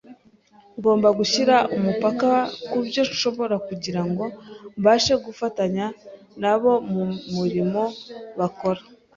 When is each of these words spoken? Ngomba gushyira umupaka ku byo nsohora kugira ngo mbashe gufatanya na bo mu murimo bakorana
Ngomba 0.77 1.07
gushyira 1.19 1.55
umupaka 1.77 2.29
ku 2.69 2.77
byo 2.87 3.01
nsohora 3.09 3.55
kugira 3.67 4.01
ngo 4.09 4.25
mbashe 4.79 5.13
gufatanya 5.25 5.85
na 6.41 6.53
bo 6.61 6.71
mu 6.91 7.03
murimo 7.35 7.83
bakorana 8.39 8.87